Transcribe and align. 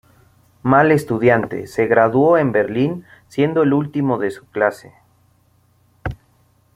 Mal 0.63 0.91
estudiante, 0.91 1.67
se 1.67 1.85
graduó 1.85 2.39
en 2.39 2.51
Berlín 2.51 3.05
siendo 3.27 3.61
el 3.61 3.71
último 3.71 4.17
de 4.17 4.31
su 4.31 4.47
clase. 4.47 4.93